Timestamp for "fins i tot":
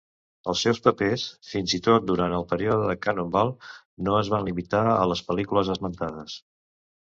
1.49-2.07